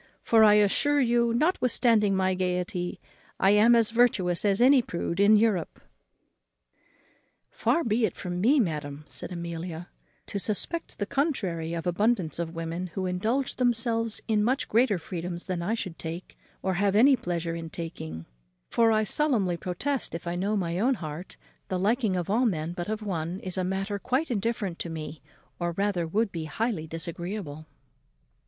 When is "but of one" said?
22.73-23.39